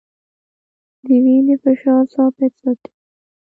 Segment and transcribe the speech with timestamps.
[1.05, 2.91] د وینې فشار ثابت ساتي.